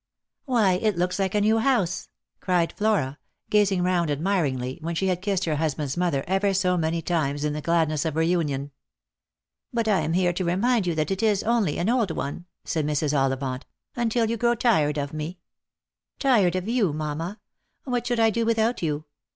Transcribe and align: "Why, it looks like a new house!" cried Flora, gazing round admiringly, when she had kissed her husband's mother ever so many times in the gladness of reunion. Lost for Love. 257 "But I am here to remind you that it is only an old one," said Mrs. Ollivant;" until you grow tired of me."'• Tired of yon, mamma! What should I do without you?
"Why, 0.45 0.79
it 0.81 0.97
looks 0.97 1.19
like 1.19 1.35
a 1.35 1.41
new 1.41 1.59
house!" 1.59 2.09
cried 2.41 2.73
Flora, 2.73 3.19
gazing 3.51 3.83
round 3.83 4.09
admiringly, 4.09 4.79
when 4.81 4.95
she 4.95 5.09
had 5.09 5.21
kissed 5.21 5.45
her 5.45 5.57
husband's 5.57 5.95
mother 5.95 6.23
ever 6.25 6.55
so 6.55 6.75
many 6.75 7.03
times 7.03 7.43
in 7.45 7.53
the 7.53 7.61
gladness 7.61 8.03
of 8.03 8.15
reunion. 8.15 8.71
Lost 9.71 9.85
for 9.85 9.91
Love. 9.91 9.97
257 10.01 10.01
"But 10.01 10.01
I 10.01 10.01
am 10.03 10.13
here 10.23 10.33
to 10.33 10.43
remind 10.57 10.87
you 10.87 10.95
that 10.95 11.11
it 11.11 11.21
is 11.21 11.43
only 11.43 11.77
an 11.77 11.87
old 11.87 12.09
one," 12.09 12.47
said 12.65 12.87
Mrs. 12.87 13.15
Ollivant;" 13.15 13.67
until 13.95 14.27
you 14.27 14.37
grow 14.37 14.55
tired 14.55 14.97
of 14.97 15.13
me."'• 15.13 15.37
Tired 16.19 16.55
of 16.55 16.67
yon, 16.67 16.97
mamma! 16.97 17.39
What 17.83 18.07
should 18.07 18.19
I 18.19 18.31
do 18.31 18.43
without 18.43 18.81
you? 18.81 19.05